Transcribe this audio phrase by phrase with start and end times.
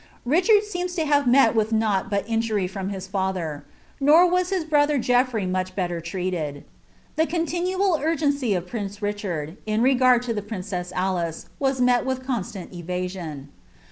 [0.25, 3.61] Richard seems to have met with nought but injury from his lathery
[3.99, 6.63] nor tns Ilia brother Geoffrey much belter Ireutei).
[7.17, 12.25] The continual upacy of prince Richard, in regard to the princess Alice, was met wub
[12.25, 13.49] eoiutant evasion.